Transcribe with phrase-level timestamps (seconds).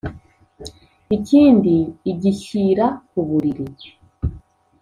[1.15, 1.75] ikindi
[2.11, 3.65] agishyira kuburiri